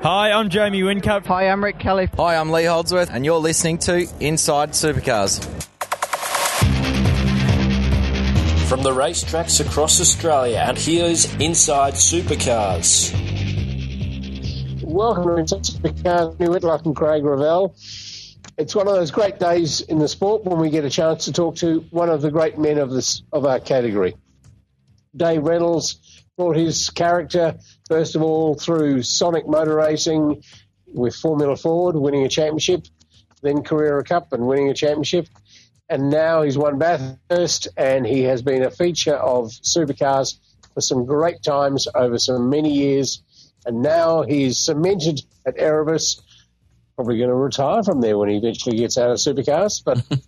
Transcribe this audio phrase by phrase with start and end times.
[0.00, 1.26] Hi, I'm Jamie Whincup.
[1.26, 2.08] Hi, I'm Rick Kelly.
[2.16, 5.44] Hi, I'm Lee Holdsworth, and you're listening to Inside Supercars.
[8.68, 13.12] From the racetracks across Australia, and here's Inside Supercars.
[14.84, 17.74] Welcome to Inside Supercars, New Whitlock and Craig Revell.
[18.56, 21.32] It's one of those great days in the sport when we get a chance to
[21.32, 24.14] talk to one of the great men of this of our category.
[25.16, 27.58] Dave Reynolds brought his character,
[27.88, 30.42] first of all, through Sonic Motor Racing
[30.86, 32.86] with Formula Ford, winning a championship,
[33.42, 35.28] then Carrera Cup and winning a championship.
[35.88, 40.38] And now he's won Bathurst and he has been a feature of supercars
[40.74, 43.22] for some great times over some many years.
[43.64, 46.20] And now he's cemented at Erebus,
[46.94, 49.82] probably going to retire from there when he eventually gets out of supercars.
[49.82, 50.04] But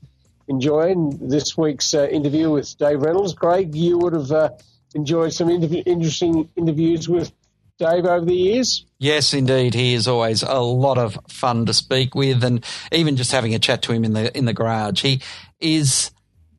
[0.49, 3.35] enjoying this week's uh, interview with Dave Reynolds.
[3.35, 4.51] Greg, you would have uh,
[4.95, 7.33] enjoyed some interview, interesting interviews with
[7.81, 8.85] Dave over the years.
[8.99, 9.75] Yes, indeed.
[9.75, 13.59] He is always a lot of fun to speak with, and even just having a
[13.59, 15.03] chat to him in the in the garage.
[15.03, 15.23] He
[15.59, 16.11] is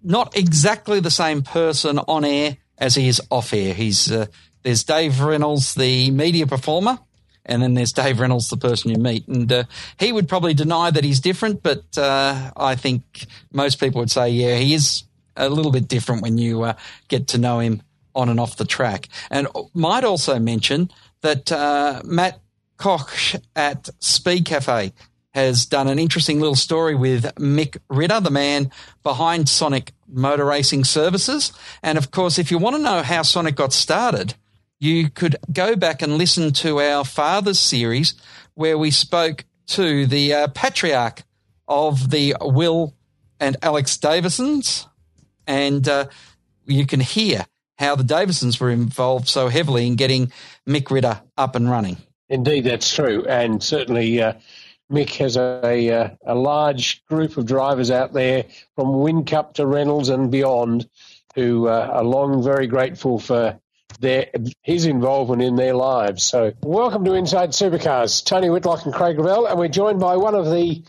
[0.03, 3.73] not exactly the same person on air as he is off air.
[3.75, 4.25] He's uh,
[4.63, 6.97] there's Dave Reynolds, the media performer,
[7.45, 9.27] and then there's Dave Reynolds, the person you meet.
[9.27, 9.63] And uh,
[9.99, 14.29] he would probably deny that he's different, but uh, I think most people would say,
[14.29, 15.03] yeah, he is
[15.37, 16.73] a little bit different when you uh,
[17.07, 19.07] get to know him on and off the track.
[19.29, 20.91] And might also mention
[21.21, 22.39] that uh, Matt
[22.77, 24.91] Koch at Speed Cafe
[25.33, 28.69] has done an interesting little story with Mick Ritter, the man
[29.01, 31.53] behind Sonic Motor Racing Services.
[31.81, 34.33] And of course, if you want to know how Sonic got started,
[34.79, 38.15] you could go back and listen to our Fathers series
[38.55, 41.23] where we spoke to the uh, patriarch
[41.67, 42.93] of the Will
[43.39, 44.87] and Alex Davisons.
[45.47, 46.07] And uh,
[46.65, 47.45] you can hear
[47.81, 50.31] how the Davisons were involved so heavily in getting
[50.69, 51.97] Mick Ritter up and running.
[52.29, 53.25] Indeed, that's true.
[53.25, 54.33] And certainly, uh,
[54.91, 60.09] Mick has a, a, a, large group of drivers out there from Whincup to Reynolds
[60.09, 60.87] and beyond
[61.33, 63.59] who uh, are long very grateful for
[63.99, 64.29] their
[64.61, 66.23] his involvement in their lives.
[66.23, 68.23] So, welcome to Inside Supercars.
[68.23, 70.83] Tony Whitlock and Craig Revell, and we're joined by one of the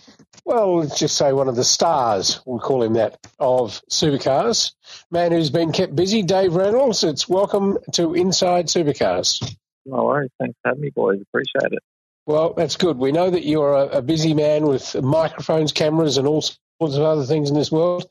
[0.44, 4.72] well, let's just say one of the stars, we'll call him that, of supercars.
[5.10, 7.04] Man who's been kept busy, Dave Reynolds.
[7.04, 9.56] It's welcome to Inside Supercars.
[9.86, 10.30] No worries.
[10.40, 11.20] Thanks for having me, boys.
[11.20, 11.82] Appreciate it.
[12.26, 12.98] Well, that's good.
[12.98, 17.02] We know that you're a, a busy man with microphones, cameras, and all sorts of
[17.02, 18.06] other things in this world.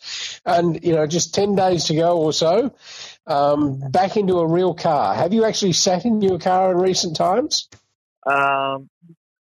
[0.46, 2.74] And, you know, just 10 days to go or so,
[3.28, 5.14] um, back into a real car.
[5.16, 7.70] Have you actually sat in your car in recent times?
[8.26, 8.90] Um,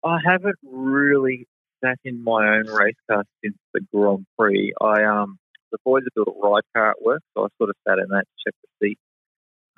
[0.05, 1.47] I haven't really
[1.84, 4.72] sat in my own race car since the Grand Prix.
[4.80, 5.38] I um
[5.72, 8.08] the boys have built a ride car at work, so I sort of sat in
[8.08, 8.98] that, checked the seat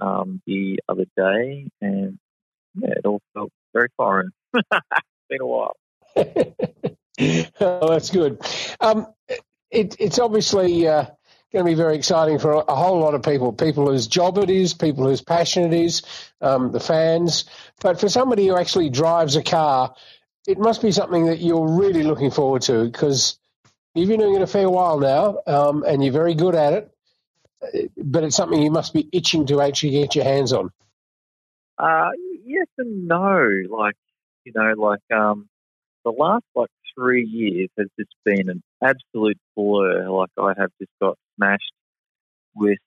[0.00, 2.18] um, the other day, and
[2.74, 4.30] yeah, it all felt very foreign.
[5.32, 5.76] been a while.
[6.16, 8.40] oh, that's good.
[8.80, 9.06] Um,
[9.70, 11.06] it, it's obviously uh,
[11.52, 13.52] going to be very exciting for a, whole lot of people.
[13.52, 16.02] People whose job it is, people whose passion it is,
[16.40, 17.44] um, the fans.
[17.80, 19.94] But for somebody who actually drives a car,
[20.46, 23.38] it must be something that you're really looking forward to because
[23.94, 26.88] you've been doing it a fair while now, um, and you're very good at it.
[27.96, 30.70] But it's something you must be itching to actually get your hands on.
[31.78, 32.10] Uh,
[32.44, 33.50] yes and no.
[33.70, 33.94] Like
[34.44, 35.48] you know, like um,
[36.04, 40.08] the last like three years has just been an absolute blur.
[40.08, 41.72] Like I have just got smashed
[42.54, 42.78] with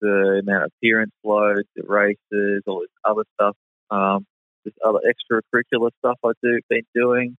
[0.00, 3.56] the amount of appearance loads, the races, all this other stuff.
[3.90, 4.26] Um,
[4.64, 7.36] this other extracurricular stuff I do been doing,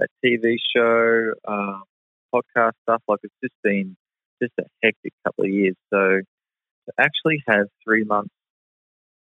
[0.00, 1.82] a TV show, um,
[2.34, 3.02] podcast stuff.
[3.08, 3.96] Like it's just been
[4.42, 5.76] just a hectic couple of years.
[5.92, 8.34] So to actually have three months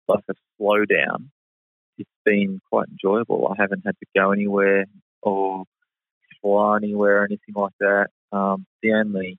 [0.07, 1.31] like a slowdown,
[1.99, 3.49] it's been quite enjoyable.
[3.49, 4.87] I haven't had to go anywhere
[5.23, 5.65] or
[6.41, 8.09] fly anywhere or anything like that.
[8.33, 9.39] Um, the only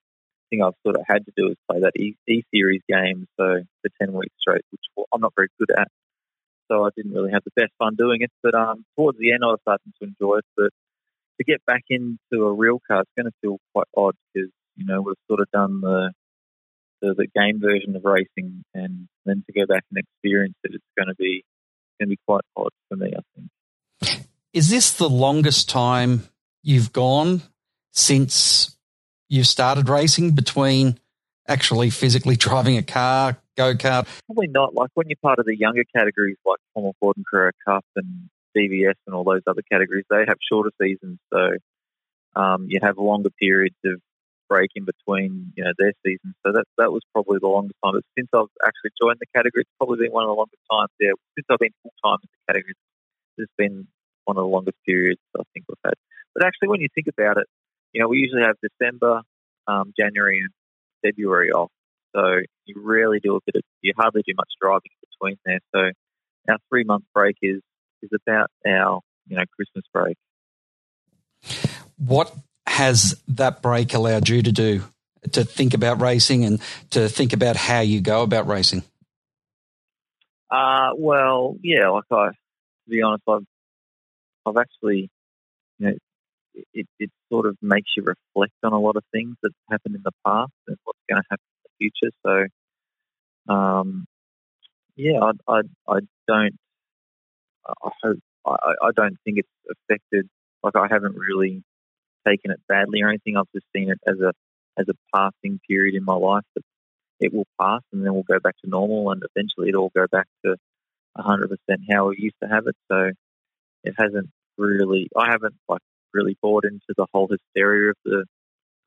[0.49, 3.61] thing I've sort of had to do is play that E, e series game, so
[3.81, 4.81] for ten weeks straight, which
[5.13, 5.87] I'm not very good at
[6.69, 8.31] so I didn't really have the best fun doing it.
[8.41, 10.45] But um, towards the end, I was starting to enjoy it.
[10.55, 10.71] But
[11.37, 14.85] to get back into a real car, it's going to feel quite odd because you
[14.85, 16.11] know we've sort of done the,
[17.01, 20.83] the the, game version of racing, and then to go back and experience it, it's
[20.97, 21.43] going to be
[21.99, 23.13] going to be quite odd for me.
[23.17, 24.27] I think.
[24.53, 26.23] Is this the longest time
[26.63, 27.41] you've gone
[27.91, 28.75] since
[29.29, 30.99] you started racing between
[31.47, 34.07] actually physically driving a car, go kart?
[34.25, 34.73] Probably not.
[34.73, 38.29] Like when you're part of the younger categories like Formula Ford and Carrera Cup and
[38.55, 41.19] DVS and all those other categories, they have shorter seasons.
[41.33, 41.57] So
[42.35, 43.99] um, you have longer periods of
[44.47, 46.33] break in between, you know, their seasons.
[46.45, 47.93] So that that was probably the longest time.
[47.93, 50.89] But since I've actually joined the category, it's probably been one of the longest times.
[50.99, 52.73] Yeah, since I've been full time in the category,
[53.37, 53.87] it's been
[54.25, 55.93] one of the longest periods I think we've had.
[56.33, 57.47] But actually, when you think about it,
[57.93, 59.21] you know, we usually have December,
[59.67, 60.49] um, January, and
[61.03, 61.71] February off.
[62.15, 65.59] So you really do a bit of, you hardly do much driving between there.
[65.73, 65.91] So
[66.49, 67.61] our three month break is
[68.01, 70.17] is about our you know Christmas break.
[71.97, 72.33] What
[72.65, 74.83] has that break allowed you to do?
[75.33, 76.61] To think about racing and
[76.91, 78.83] to think about how you go about racing.
[80.49, 83.45] Uh, well, yeah, like I, to be honest, I've,
[84.45, 85.11] I've actually,
[85.77, 85.93] you know,
[86.73, 90.01] it, it sort of makes you reflect on a lot of things that happened in
[90.03, 91.48] the past and what's going to happen
[91.79, 92.13] future.
[92.25, 94.05] So, um,
[94.95, 96.55] yeah, I, I, I don't,
[97.65, 100.27] I hope, I, I don't think it's affected.
[100.61, 101.63] Like I haven't really
[102.27, 103.37] taken it badly or anything.
[103.37, 104.33] I've just seen it as a
[104.77, 106.63] as a passing period in my life that
[107.19, 110.27] it will pass and then we'll go back to normal and eventually it'll go back
[110.45, 110.55] to
[111.17, 111.47] 100%
[111.91, 112.75] how we used to have it.
[112.89, 113.11] So
[113.83, 115.81] it hasn't really, I haven't like
[116.13, 118.25] really bought into the whole hysteria of the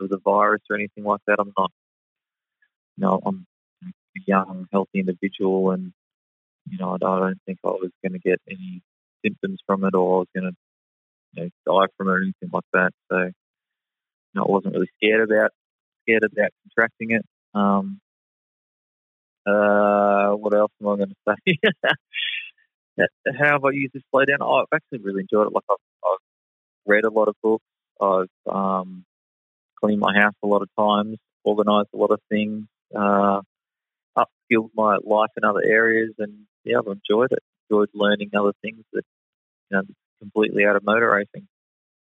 [0.00, 1.36] of the virus or anything like that.
[1.38, 1.70] I'm not,
[3.02, 3.46] know, I'm
[3.84, 5.92] a young, healthy individual and,
[6.68, 8.82] you know, I don't think I was going to get any
[9.24, 10.56] symptoms from it or I was going to
[11.32, 12.90] you know, die from it or anything like that.
[13.10, 13.32] So, you
[14.34, 15.50] know, I wasn't really scared about
[16.02, 17.24] scared about contracting it.
[17.54, 18.00] Um,
[19.46, 21.58] uh, what else am I going to say?
[23.38, 24.38] How have I used this slow down?
[24.40, 25.52] Oh, I've actually really enjoyed it.
[25.52, 26.18] Like I've, I've
[26.86, 27.64] read a lot of books.
[28.00, 29.04] I've um,
[29.80, 32.66] cleaned my house a lot of times, organised a lot of things,
[32.96, 33.40] uh,
[34.16, 36.32] upskilled my life in other areas, and
[36.64, 37.42] yeah, I've enjoyed it.
[37.70, 39.04] Enjoyed learning other things that
[39.70, 39.82] you know
[40.20, 41.48] completely out of motor racing.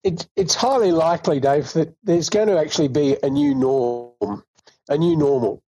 [0.04, 4.44] It's it's highly likely, Dave, that there's going to actually be a new norm,
[4.88, 5.62] a new normal,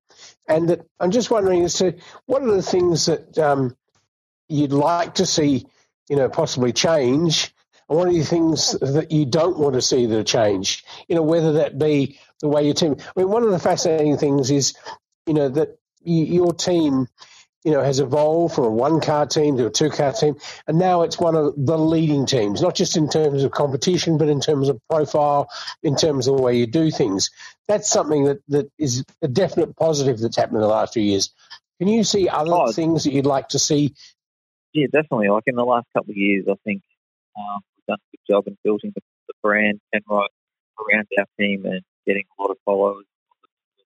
[0.47, 1.95] and that I'm just wondering as to
[2.25, 3.75] what are the things that um,
[4.47, 5.65] you'd like to see,
[6.09, 7.53] you know, possibly change,
[7.89, 10.83] and what are the things that you don't want to see that change?
[11.07, 12.97] You know, whether that be the way your team.
[12.99, 14.75] I mean, one of the fascinating things is,
[15.29, 17.07] you know, that you, your team
[17.63, 20.35] you know, has evolved from a one car team to a two car team,
[20.67, 24.27] and now it's one of the leading teams, not just in terms of competition, but
[24.27, 25.49] in terms of profile,
[25.83, 27.29] in terms of the way you do things.
[27.67, 31.31] That's something that, that is a definite positive that's happened in the last few years.
[31.79, 33.93] Can you see other oh, things that you'd like to see?
[34.73, 35.29] Yeah, definitely.
[35.29, 36.81] Like in the last couple of years, I think
[37.37, 40.27] um, we've done a good job in building the, the brand Penrite
[40.79, 43.05] around our team and getting a lot of followers.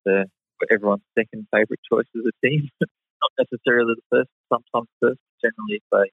[0.05, 0.25] The,
[0.71, 2.69] everyone's second favourite choice as a team.
[3.23, 5.19] not necessarily the first, sometimes first.
[5.41, 6.11] Generally, if they,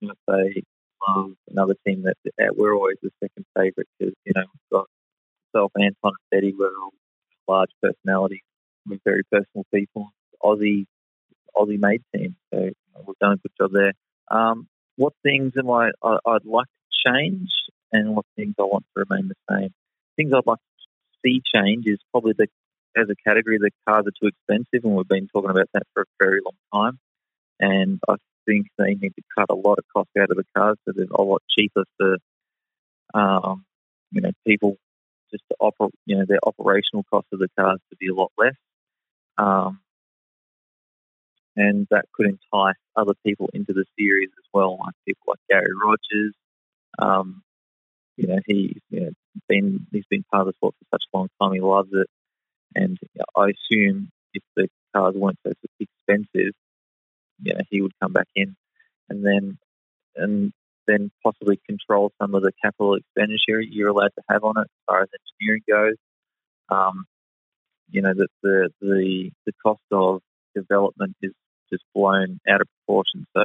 [0.00, 0.62] you know, if they
[1.06, 4.86] love another team, that, we're always the second favourite because you know we've got
[5.52, 6.54] myself, Anton, and Betty.
[6.56, 6.92] We're all
[7.48, 8.42] large personalities.
[8.86, 10.10] We're very personal people.
[10.42, 10.86] Aussie,
[11.56, 12.36] Aussie made team.
[12.52, 13.92] So you know, we've done a good job there.
[14.30, 17.50] Um, what things am I, I I'd like to change,
[17.92, 19.70] and what things I want to remain the same?
[20.16, 22.48] Things I'd like to see change is probably the
[22.96, 26.02] as a category, the cars are too expensive, and we've been talking about that for
[26.02, 26.98] a very long time.
[27.60, 28.16] And I
[28.46, 31.06] think they need to cut a lot of cost out of the cars so they're
[31.10, 32.16] a lot cheaper for,
[33.14, 33.64] um,
[34.10, 34.76] you know, people
[35.30, 38.32] just to operate, you know, their operational cost of the cars to be a lot
[38.38, 38.54] less.
[39.38, 39.80] Um,
[41.56, 45.70] and that could entice other people into the series as well, like people like Garry
[45.84, 46.34] Rogers.
[46.98, 47.42] Um,
[48.16, 49.10] you know, he's you know,
[49.48, 51.52] been he's been part of the sport for such a long time.
[51.52, 52.06] He loves it.
[52.74, 52.98] And
[53.36, 56.52] I assume if the cars weren't so expensive,
[57.42, 58.56] you know, he would come back in,
[59.08, 59.58] and then
[60.16, 60.52] and
[60.86, 64.84] then possibly control some of the capital expenditure you're allowed to have on it as
[64.86, 65.08] far as
[65.40, 65.96] engineering goes.
[66.68, 67.04] Um,
[67.90, 70.20] you know that the the the cost of
[70.54, 71.32] development is
[71.72, 73.26] just blown out of proportion.
[73.36, 73.44] So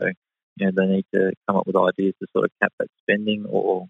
[0.57, 3.45] you know they need to come up with ideas to sort of cap that spending
[3.49, 3.87] or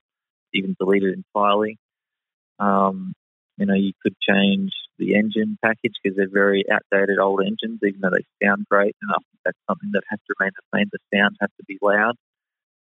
[0.54, 1.78] even delete it entirely.
[2.60, 3.14] Um,
[3.58, 8.02] you know, you could change the engine package because they're very outdated old engines, even
[8.02, 8.96] though they sound great.
[9.02, 10.90] And I think that's something that has to remain the same.
[10.92, 12.16] The sound has to be loud.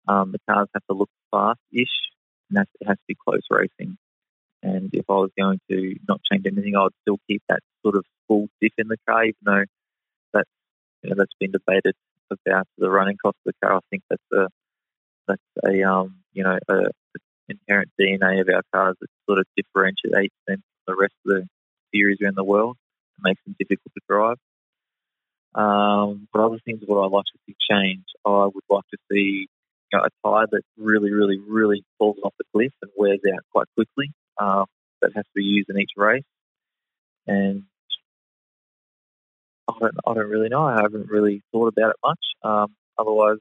[0.07, 1.87] Um, the cars have to look fast-ish,
[2.49, 3.97] and it has to be close racing.
[4.61, 7.95] And if I was going to not change anything, I would still keep that sort
[7.95, 9.63] of full diff in the car, even though
[10.33, 10.49] that's
[11.03, 11.95] you know, that's been debated
[12.31, 13.77] about the running cost of the car.
[13.77, 14.47] I think that's a
[15.27, 16.91] that's a um, you know a
[17.47, 21.47] inherent DNA of our cars that sort of differentiates them from the rest of the
[21.95, 22.77] series around the world
[23.17, 24.37] and makes them difficult to drive.
[25.55, 29.47] Um, but other things what I'd like to see change, I would like to see
[29.91, 33.39] you know, a tyre that really, really, really falls off the cliff and wears out
[33.51, 34.11] quite quickly.
[34.39, 34.65] Um,
[35.01, 36.23] that has to be used in each race.
[37.27, 37.63] And
[39.67, 40.63] I don't, I don't really know.
[40.63, 42.19] I haven't really thought about it much.
[42.43, 43.37] Um, otherwise,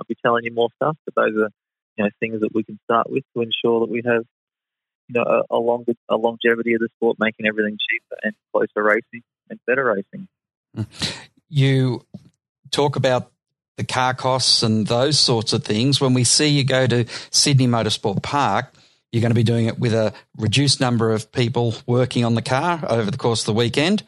[0.00, 0.96] I'd be telling you more stuff.
[1.04, 1.50] But those are
[1.96, 4.24] you know things that we can start with to ensure that we have
[5.12, 8.82] you know a, a longer a longevity of the sport, making everything cheaper and closer
[8.82, 10.28] racing and better racing.
[11.48, 12.06] You
[12.70, 13.30] talk about
[13.76, 16.00] the car costs and those sorts of things.
[16.00, 18.72] When we see you go to Sydney Motorsport Park,
[19.10, 22.42] you're going to be doing it with a reduced number of people working on the
[22.42, 24.02] car over the course of the weekend.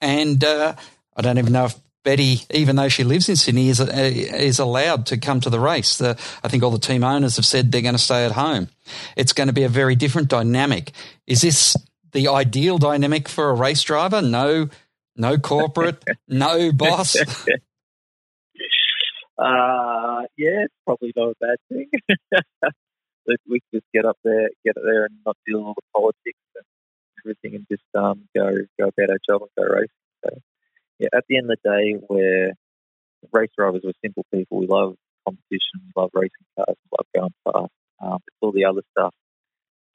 [0.00, 0.74] And uh,
[1.16, 5.06] I don't even know if Betty, even though she lives in Sydney, is is allowed
[5.06, 5.98] to come to the race.
[5.98, 8.68] The, I think all the team owners have said they're going to stay at home.
[9.16, 10.92] It's going to be a very different dynamic.
[11.26, 11.76] Is this
[12.12, 14.22] the ideal dynamic for a race driver?
[14.22, 14.70] No,
[15.16, 17.16] no corporate, no boss.
[19.40, 21.88] Uh, yeah, it's probably not a bad thing.
[23.48, 25.82] we can just get up there, get it there, and not deal with all the
[25.94, 26.64] politics and
[27.24, 29.88] everything, and just um, go go about our job and go racing.
[31.12, 32.52] At the end of the day, we're
[33.32, 33.82] race drivers.
[33.84, 34.58] We're simple people.
[34.58, 37.72] We love competition, love racing cars, love going fast.
[38.00, 39.14] Um, it's all the other stuff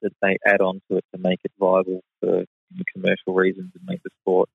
[0.02, 3.72] that they add on to it to make it viable for you know, commercial reasons
[3.74, 4.48] and make the sport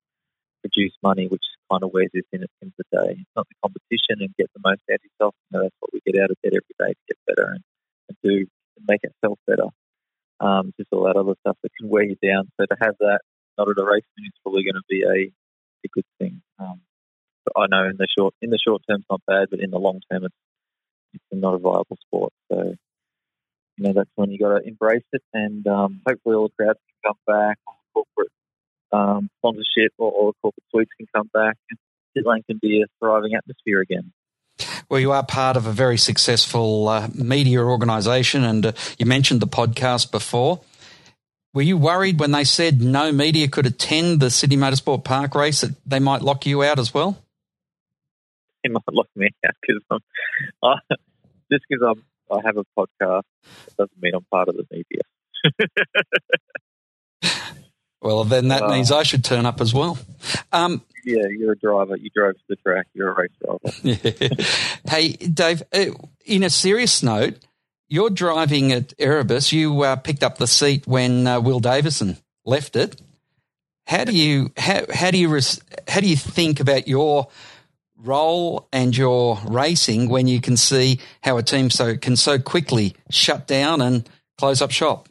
[0.62, 3.12] produce money, which kind of where us in at the end of the day.
[3.20, 5.36] It's not the competition and get the most out of yourself.
[5.50, 7.63] You know, that's what we get out of bed every day to get better and,
[8.10, 8.46] and do
[8.77, 9.70] and make ourselves better.
[10.39, 12.50] Um, just all that other stuff that can wear you down.
[12.60, 13.22] So to have that
[13.58, 15.32] not at a race is probably going to be a,
[15.86, 16.41] a good thing.
[16.62, 16.82] Um,
[17.46, 19.72] but I know in the short in the short term it's not bad, but in
[19.72, 20.36] the long term it's
[21.13, 22.34] it's not a viable sport.
[22.51, 22.75] So
[23.77, 26.80] you know that's when you got to embrace it, and um, hopefully all the crowds
[27.03, 27.58] can come back.
[27.94, 28.32] Corporate
[28.91, 31.58] um, sponsorship or, all the corporate suites can come back.
[32.18, 34.12] Pitland can be a thriving atmosphere again.
[34.89, 39.39] Well, you are part of a very successful uh, media organisation, and uh, you mentioned
[39.39, 40.62] the podcast before.
[41.53, 45.62] Were you worried when they said no media could attend the Sydney Motorsport Park race
[45.62, 47.22] that they might lock you out as well?
[48.63, 50.79] They might lock me out because I'm
[51.51, 53.24] just because I'm I have a podcast
[53.77, 55.01] doesn't mean I'm part of the media.
[58.01, 59.98] Well, then that uh, means I should turn up as well.
[60.51, 61.96] Um, yeah, you're a driver.
[61.96, 62.88] You drove to the track.
[62.93, 64.43] You're a race driver.
[64.89, 65.86] hey, Dave, uh,
[66.25, 67.38] in a serious note,
[67.91, 69.51] you're driving at Erebus.
[69.51, 73.00] You uh, picked up the seat when uh, Will Davison left it.
[73.86, 77.27] How do you how, how do you res, how do you think about your
[77.98, 82.95] role and your racing when you can see how a team so can so quickly
[83.10, 85.10] shut down and close up shop?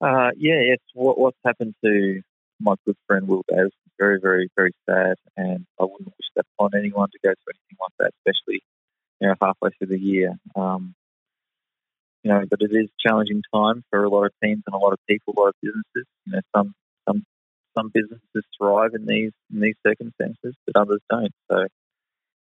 [0.00, 2.22] Uh, yeah, it's what, what's happened to
[2.60, 6.46] my good friend Will Davis is very, very, very sad, and I wouldn't wish that
[6.56, 8.62] upon anyone to go through anything like that, especially
[9.20, 10.38] you know halfway through the year.
[10.54, 10.94] Um,
[12.22, 14.92] you know, but it is challenging time for a lot of teams and a lot
[14.92, 16.06] of people, a lot of businesses.
[16.26, 16.74] You know, some
[17.08, 17.24] some
[17.76, 21.32] some businesses thrive in these in these circumstances, but others don't.
[21.50, 21.72] So it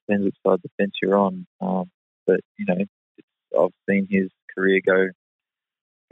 [0.06, 1.46] depends which side of the fence you're on.
[1.60, 1.90] Um,
[2.26, 2.84] but you know,
[3.60, 5.08] I've seen his career go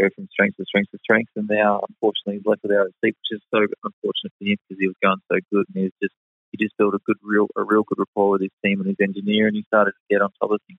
[0.01, 1.31] go from strength to strength to strength.
[1.37, 4.81] And now, unfortunately, he's left without a seat, which is so unfortunate for him because
[4.81, 6.15] he was going so good and he just
[6.51, 9.01] he just built a good, real, a real good rapport with his team and his
[9.01, 10.79] engineer, and he started to get on top of things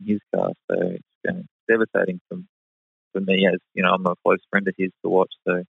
[0.00, 0.52] in his car.
[0.70, 2.38] So it's been devastating for
[3.12, 5.32] for me as you know I'm a close friend of his to watch.
[5.46, 5.64] So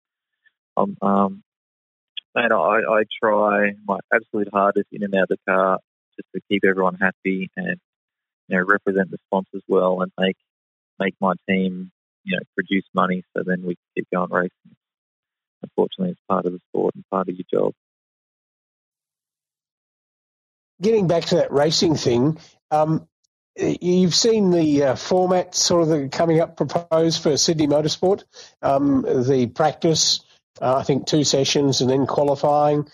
[0.77, 1.43] um, um
[2.35, 2.55] man, I,
[2.87, 5.79] I try my absolute hardest in and out of the car
[6.17, 7.77] just to keep everyone happy and
[8.47, 10.37] you know represent the sponsors well and make
[10.99, 11.91] make my team
[12.23, 14.75] you know, produce money so then we can keep going racing.
[15.63, 17.73] Unfortunately, it's part of the sport and part of your job.
[20.81, 22.39] Getting back to that racing thing,
[22.71, 23.07] um,
[23.57, 28.23] you've seen the uh, format sort of the, coming up proposed for Sydney Motorsport,
[28.61, 30.21] um, the practice,
[30.61, 32.87] uh, I think two sessions and then qualifying,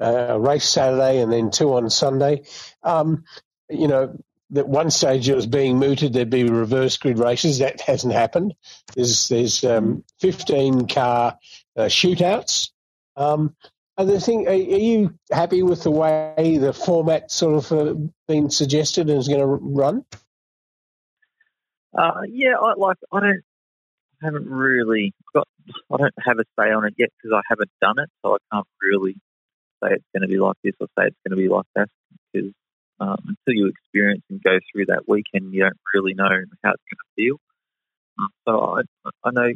[0.00, 2.42] uh, race Saturday and then two on Sunday.
[2.82, 3.24] Um,
[3.68, 4.16] you know,
[4.50, 7.58] that one stage it was being mooted there'd be reverse grid races.
[7.58, 8.54] That hasn't happened.
[8.94, 11.38] There's there's um, 15 car
[11.76, 12.70] uh, shootouts.
[13.16, 13.56] Um,
[13.98, 17.94] the thing, are, are, you happy with the way the format sort of uh,
[18.26, 20.04] been suggested and is going to run?
[21.96, 22.96] Uh, yeah, I like.
[23.12, 23.42] I don't.
[24.22, 25.46] I haven't really got.
[25.92, 28.38] I don't have a say on it yet because I haven't done it, so I
[28.50, 29.16] can't really
[29.82, 31.88] say it's going to be like this or say it's going to be like that
[32.32, 32.50] because
[33.00, 36.82] um, until you experience and go through that weekend, you don't really know how it's
[36.88, 37.36] going to feel.
[38.18, 39.52] Um, so I, I know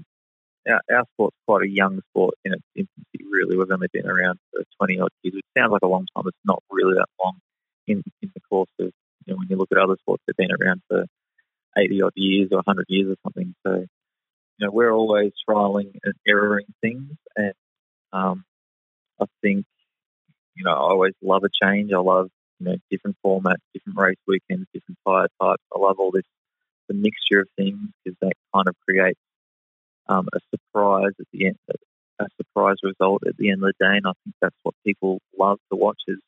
[0.68, 3.56] our, our sport's quite a young sport in its infancy, really.
[3.56, 6.25] We've only been around for 20 odd years, which sounds like a long time.
[6.25, 7.38] But it's not really that long
[7.87, 8.90] in, in the course of,
[9.25, 11.06] you know, when you look at other sports, they've been around for
[11.78, 13.54] 80 odd years or 100 years or something.
[13.66, 17.12] So, you know, we're always trialing and erroring things.
[17.37, 17.52] And
[18.12, 18.44] um,
[19.20, 19.66] I think,
[20.54, 21.92] you know, I always love a change.
[21.92, 25.62] I love you know, different formats, different race weekends, different tyre types.
[25.75, 26.25] I love all this
[26.88, 29.18] the mixture of things because that kind of creates
[30.09, 31.59] um, a surprise at the end,
[32.19, 33.97] a surprise result at the end of the day.
[33.97, 36.19] And I think that's what people love to watch is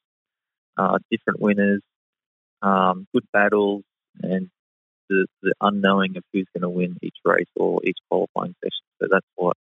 [0.76, 1.82] uh, different winners,
[2.62, 3.82] um, good battles,
[4.22, 4.48] and
[5.08, 8.84] the, the unknowing of who's going to win each race or each qualifying session.
[9.00, 9.56] So that's what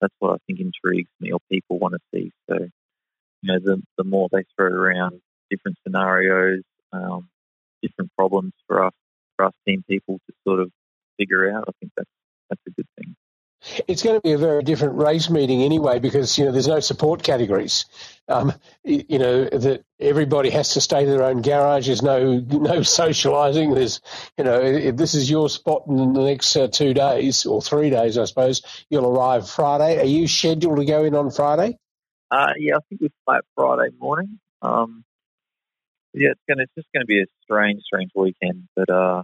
[0.00, 2.32] that's what I think intrigues me or people want to see.
[2.48, 2.56] So
[3.42, 6.62] you know, the the more they throw around different scenarios,
[6.92, 7.28] um,
[7.82, 8.94] different problems for us
[9.36, 10.70] for us team people to sort of
[11.18, 12.10] figure out, I think that's
[12.48, 13.07] that's a good thing.
[13.86, 16.80] It's going to be a very different race meeting anyway because you know there's no
[16.80, 17.86] support categories.
[18.28, 18.52] Um,
[18.84, 21.86] you know that everybody has to stay to their own garage.
[21.86, 22.40] There's no no
[22.80, 23.74] socialising.
[23.74, 24.00] There's
[24.36, 27.90] you know if this is your spot in the next uh, two days or three
[27.90, 30.00] days, I suppose you'll arrive Friday.
[30.00, 31.78] Are you scheduled to go in on Friday?
[32.30, 34.38] Uh, yeah, I think we fly Friday morning.
[34.60, 35.04] Um,
[36.14, 38.68] yeah, it's gonna it's just gonna be a strange, strange weekend.
[38.74, 39.22] But uh,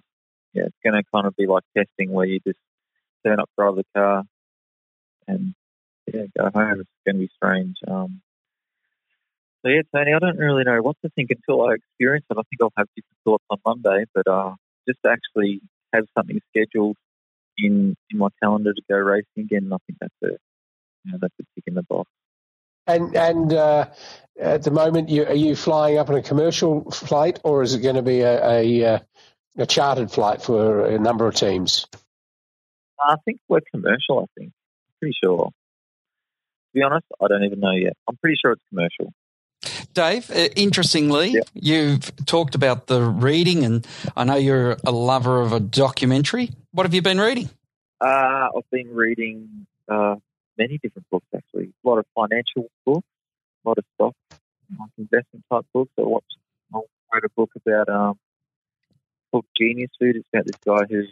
[0.52, 2.58] yeah, it's gonna kind of be like testing where you just
[3.24, 4.24] turn up, drive the car,
[5.26, 5.54] and
[6.12, 6.80] yeah, go home.
[6.80, 7.76] It's going to be strange.
[7.86, 8.20] Um,
[9.62, 12.36] so yeah, Tony, I don't really know what to think until I experience it.
[12.36, 14.54] I think I'll have different thoughts on Monday, but uh,
[14.86, 15.60] just to actually
[15.94, 16.96] have something scheduled
[17.56, 20.36] in in my calendar to go racing again, I think that's a
[21.04, 22.10] you know, that's a tick in the box.
[22.86, 23.86] And and uh,
[24.38, 27.80] at the moment, you, are you flying up on a commercial flight, or is it
[27.80, 28.98] going to be a, a, uh,
[29.56, 31.86] a chartered flight for a number of teams?
[33.00, 34.20] I think we're commercial.
[34.20, 34.52] I think
[35.04, 35.46] pretty sure.
[35.46, 35.52] To
[36.72, 37.94] be honest, I don't even know yet.
[38.08, 39.12] I'm pretty sure it's commercial.
[39.92, 41.48] Dave, uh, interestingly, yep.
[41.54, 46.50] you've talked about the reading, and I know you're a lover of a documentary.
[46.72, 47.48] What have you been reading?
[48.00, 50.16] Uh, I've been reading uh,
[50.58, 51.72] many different books, actually.
[51.84, 53.06] A lot of financial books,
[53.64, 54.14] a lot of stock,
[54.78, 55.92] like investment type books.
[55.98, 56.36] I watched,
[56.74, 56.80] I
[57.12, 58.18] read a book about um,
[59.32, 60.16] book Genius Food.
[60.16, 61.10] It's about this guy whose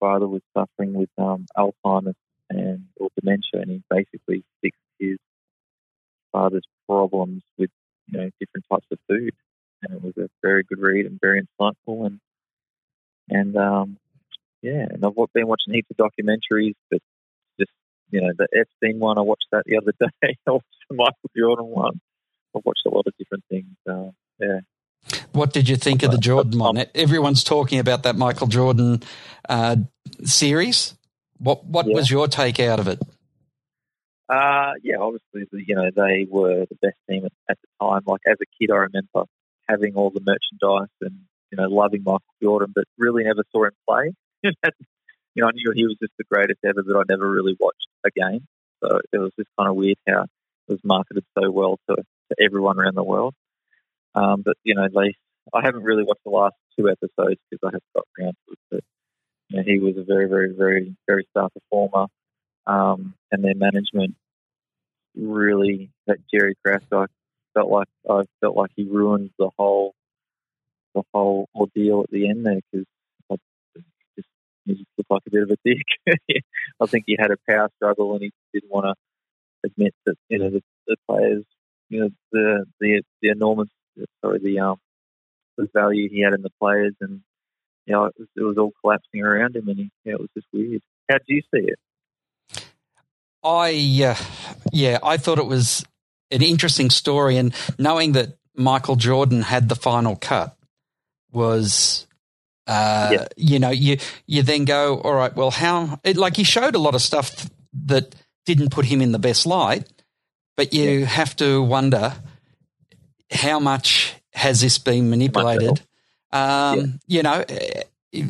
[0.00, 2.16] father was suffering with um, Alzheimer's
[2.50, 5.18] and or dementia, and he basically fixed his
[6.32, 7.70] father's problems with
[8.08, 9.34] you know different types of food,
[9.82, 12.20] and it was a very good read and very insightful, and
[13.28, 13.98] and um,
[14.62, 17.00] yeah, and I've been watching heaps of documentaries, but
[17.58, 17.72] just
[18.10, 19.92] you know the Epstein one, I watched that the other
[20.22, 20.36] day.
[20.46, 22.00] I watched the Michael Jordan one.
[22.56, 23.76] I've watched a lot of different things.
[23.88, 24.60] Uh, yeah.
[25.32, 26.84] What did you think of the Jordan one?
[26.94, 29.02] Everyone's talking about that Michael Jordan
[29.48, 29.76] uh,
[30.24, 30.95] series.
[31.38, 31.94] What what yeah.
[31.94, 33.00] was your take out of it?
[34.28, 38.02] Uh, yeah, obviously, you know, they were the best team at, at, the time.
[38.06, 39.24] Like as a kid, I remember
[39.68, 41.20] having all the merchandise and
[41.52, 44.12] you know loving Michael Jordan, but really never saw him play.
[44.42, 44.52] you
[45.42, 48.10] know, I knew he was just the greatest ever, but I never really watched a
[48.10, 48.46] game.
[48.82, 52.44] So it was just kind of weird how it was marketed so well to, to
[52.44, 53.34] everyone around the world.
[54.14, 55.14] Um, but you know, they
[55.54, 58.84] I haven't really watched the last two episodes because I haven't got around to it.
[59.48, 62.06] You know, he was a very, very, very, very star performer,
[62.66, 64.16] um, and their management
[65.16, 67.06] really that Jerry Krause guy
[67.54, 69.94] felt like I felt like he ruined the whole
[70.94, 72.86] the whole ordeal at the end there because
[74.64, 75.86] he just looked like a bit of a dick.
[76.82, 80.38] I think he had a power struggle and he didn't want to admit that you
[80.38, 81.44] know the, the players,
[81.88, 83.68] you know the the the enormous
[84.20, 84.76] sorry the um
[85.56, 87.20] the value he had in the players and
[87.86, 90.30] you know, it was, it was all collapsing around him, and he, yeah, it was
[90.34, 90.82] just weird.
[91.08, 91.78] How do you see it?
[93.44, 94.16] I, uh,
[94.72, 95.84] yeah, I thought it was
[96.30, 100.56] an interesting story, and knowing that Michael Jordan had the final cut
[101.30, 102.06] was,
[102.66, 103.26] uh, yeah.
[103.36, 106.00] you know, you you then go, all right, well, how?
[106.02, 107.48] It, like he showed a lot of stuff
[107.84, 108.14] that
[108.46, 109.88] didn't put him in the best light,
[110.56, 111.06] but you yeah.
[111.06, 112.14] have to wonder
[113.30, 115.82] how much has this been manipulated
[116.36, 117.16] um, yeah.
[117.16, 117.88] You know, it,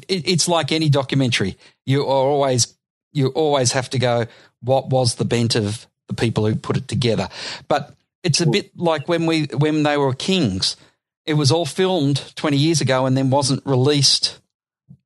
[0.08, 1.56] it's like any documentary.
[1.84, 2.74] You are always
[3.12, 4.26] you always have to go.
[4.60, 7.28] What was the bent of the people who put it together?
[7.68, 10.76] But it's a bit like when we when they were kings.
[11.24, 14.38] It was all filmed twenty years ago and then wasn't released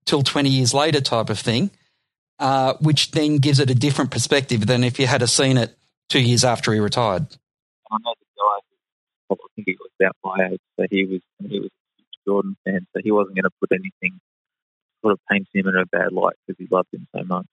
[0.05, 1.71] till twenty years later, type of thing.
[2.39, 5.77] Uh, which then gives it a different perspective than if you had seen it
[6.09, 7.27] two years after he retired.
[7.91, 9.35] I know the guy.
[9.35, 11.71] I think he was about my age, so he was he was
[12.27, 14.21] Jordan fan, so he wasn't going to put anything
[15.03, 17.47] sort of paint him in a bad light because he loved him so much.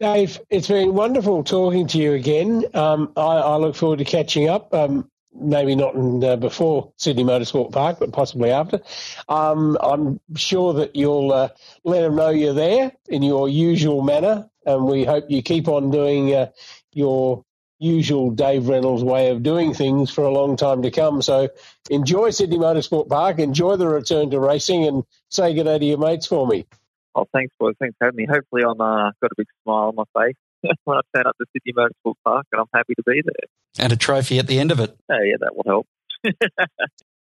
[0.00, 2.64] Dave, it's been wonderful talking to you again.
[2.74, 4.74] Um, I, I, look forward to catching up.
[4.74, 8.80] Um, maybe not in, uh, before Sydney Motorsport Park, but possibly after.
[9.28, 11.48] Um, I'm sure that you'll uh,
[11.84, 15.90] let them know you're there in your usual manner, and we hope you keep on
[15.90, 16.50] doing uh,
[16.92, 17.44] your
[17.82, 21.22] usual Dave Reynolds way of doing things for a long time to come.
[21.22, 21.48] So
[21.90, 25.98] enjoy Sydney Motorsport Park, enjoy the return to racing, and say good day to your
[25.98, 26.66] mates for me.
[27.14, 27.74] Oh, thanks, boys.
[27.78, 28.26] Thanks for having me.
[28.30, 30.36] Hopefully, I'm uh, got a big smile on my face
[30.84, 33.84] when I turn up to Sydney Motorsport Park, and I'm happy to be there.
[33.84, 34.96] And a trophy at the end of it.
[35.10, 35.86] Oh, yeah, that will help.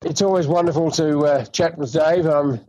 [0.03, 2.27] It's always wonderful to uh, chat with Dave.
[2.27, 2.61] I'm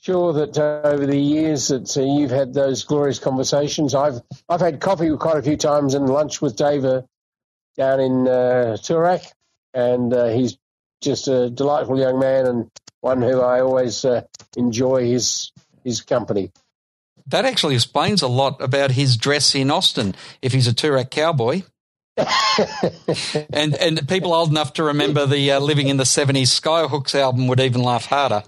[0.00, 3.94] sure that uh, over the years that uh, you've had those glorious conversations.
[3.94, 7.02] I've I've had coffee quite a few times and lunch with Dave uh,
[7.80, 9.32] down in uh, Toorak,
[9.72, 10.58] and uh, he's
[11.00, 15.50] just a delightful young man and one who I always uh, enjoy his
[15.82, 16.52] his company.
[17.26, 20.14] That actually explains a lot about his dress in Austin.
[20.42, 21.62] If he's a Toorak cowboy.
[23.50, 27.48] and and people old enough to remember the uh, living in the seventies Skyhooks album
[27.48, 28.42] would even laugh harder.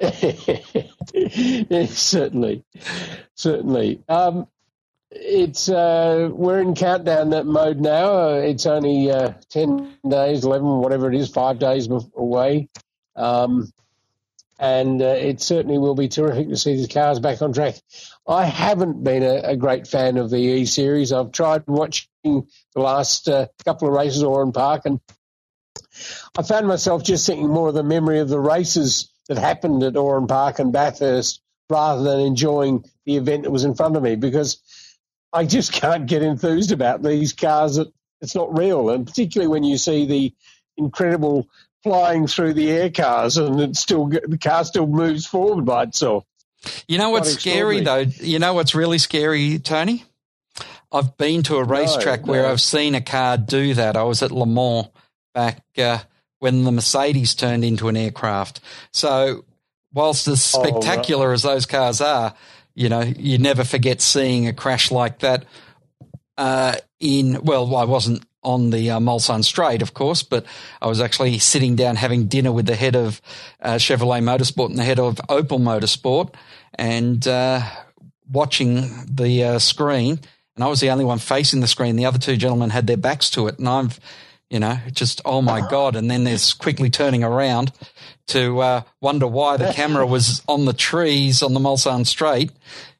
[0.00, 2.64] yes, certainly,
[3.36, 4.02] certainly.
[4.08, 4.48] Um,
[5.10, 8.34] it's uh, we're in countdown that mode now.
[8.34, 12.68] It's only uh, ten days, eleven, whatever it is, five days away,
[13.16, 13.72] um,
[14.58, 17.76] and uh, it certainly will be terrific to see the cars back on track.
[18.26, 21.12] I haven't been a, a great fan of the E series.
[21.12, 25.00] I've tried watching the last uh, couple of races at Oran Park, and
[26.36, 29.96] I found myself just thinking more of the memory of the races that happened at
[29.96, 31.40] Oran Park and Bathurst
[31.70, 34.62] rather than enjoying the event that was in front of me because
[35.32, 38.90] I just can't get enthused about these cars that it's not real.
[38.90, 40.34] And particularly when you see the
[40.76, 41.48] incredible
[41.82, 46.24] flying through the air cars and it still the car still moves forward by itself.
[46.88, 47.98] You know what's scary though?
[47.98, 50.04] You know what's really scary, Tony?
[50.90, 52.46] I've been to a racetrack no, where.
[52.46, 53.96] I've seen a car do that.
[53.96, 54.86] I was at Le Mans
[55.34, 55.98] back uh,
[56.38, 58.60] when the Mercedes turned into an aircraft.
[58.90, 59.44] So,
[59.92, 61.34] whilst as spectacular oh, right.
[61.34, 62.34] as those cars are,
[62.78, 65.44] you know, you never forget seeing a crash like that.
[66.36, 70.46] Uh, in well, I wasn't on the uh, Mulsanne Straight, of course, but
[70.80, 73.20] I was actually sitting down having dinner with the head of
[73.60, 76.34] uh, Chevrolet Motorsport and the head of Opel Motorsport,
[76.74, 77.62] and uh,
[78.30, 80.20] watching the uh, screen.
[80.54, 81.96] And I was the only one facing the screen.
[81.96, 83.98] The other two gentlemen had their backs to it, and I've
[84.50, 85.96] you know, just oh my god!
[85.96, 87.72] And then there's quickly turning around
[88.28, 92.50] to uh, wonder why the camera was on the trees on the Mulsanne Straight,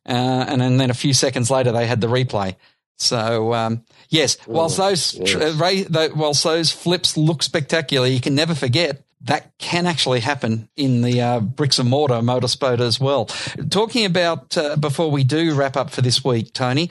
[0.07, 0.13] uh,
[0.49, 2.57] and, and, then a few seconds later they had the replay.
[2.99, 6.13] So um, yes, whilst those yes.
[6.15, 11.21] whilst those flips look spectacular, you can never forget that can actually happen in the
[11.21, 13.27] uh, bricks and mortar motorsport as well.
[13.71, 16.91] Talking about uh, before we do wrap up for this week, Tony,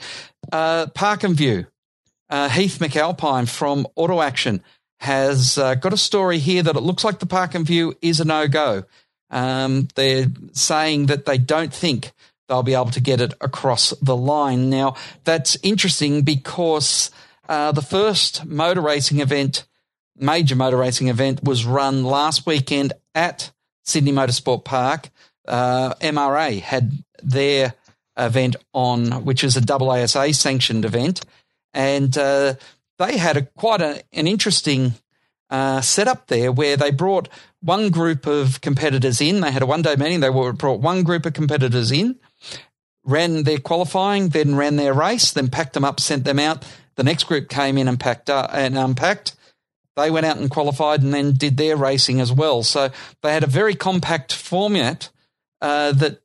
[0.52, 1.66] uh, Park and View
[2.30, 4.62] uh, Heath McAlpine from Auto Action
[5.00, 8.20] has uh, got a story here that it looks like the park and view is
[8.20, 8.84] a no go.
[9.30, 12.12] Um, they're saying that they don't think
[12.48, 14.70] they'll be able to get it across the line.
[14.70, 17.10] Now, that's interesting because
[17.48, 19.66] uh, the first motor racing event,
[20.16, 23.52] major motor racing event, was run last weekend at
[23.84, 25.10] Sydney Motorsport Park.
[25.46, 27.74] Uh, MRA had their
[28.16, 31.22] event on, which is a AASA sanctioned event
[31.78, 32.54] and uh,
[32.98, 34.94] they had a quite a, an interesting
[35.48, 37.28] uh, setup there where they brought
[37.60, 39.40] one group of competitors in.
[39.40, 40.18] They had a one day meeting.
[40.18, 42.16] They brought one group of competitors in,
[43.04, 46.66] ran their qualifying, then ran their race, then packed them up, sent them out.
[46.96, 49.36] The next group came in and packed up and unpacked.
[49.94, 52.64] They went out and qualified and then did their racing as well.
[52.64, 52.90] So
[53.22, 55.10] they had a very compact format
[55.60, 56.22] uh, that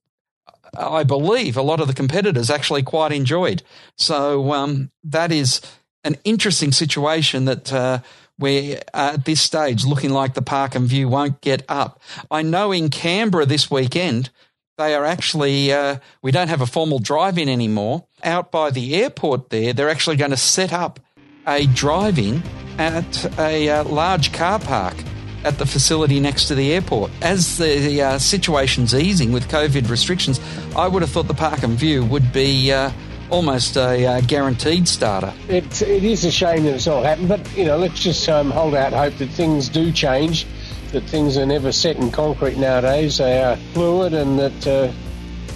[0.78, 3.64] I believe a lot of the competitors actually quite enjoyed.
[3.98, 5.62] So um, that is
[6.04, 8.00] an interesting situation that uh,
[8.40, 12.02] we're at this stage looking like the Park and View won't get up.
[12.30, 14.30] I know in Canberra this weekend
[14.78, 18.06] they are actually uh, we don't have a formal drive-in anymore.
[18.24, 21.00] Out by the airport there, they're actually going to set up
[21.46, 22.42] a drive-in
[22.80, 24.96] at a uh, large car park
[25.44, 27.12] at the facility next to the airport.
[27.22, 30.40] As the uh, situation's easing with COVID restrictions,
[30.76, 32.92] I would have thought the Park and View would be uh,
[33.30, 35.34] almost a uh, guaranteed starter.
[35.50, 38.52] It, it is a shame that it's not happened, but you know, let's just um,
[38.52, 40.46] hold out hope that things do change.
[40.92, 44.92] That things are never set in concrete nowadays; they are fluid, and that uh,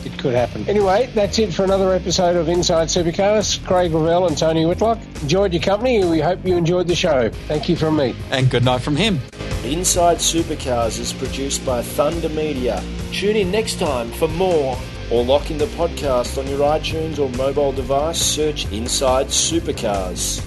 [0.08, 0.68] it could happen.
[0.68, 3.64] Anyway, that's it for another episode of Inside Supercars.
[3.66, 7.30] Craig Revell and Tony Whitlock enjoyed your company, we hope you enjoyed the show.
[7.48, 9.20] Thank you from me, and good night from him.
[9.64, 12.82] Inside Supercars is produced by Thunder Media.
[13.12, 14.78] Tune in next time for more,
[15.12, 18.22] or lock in the podcast on your iTunes or mobile device.
[18.22, 20.47] Search Inside Supercars.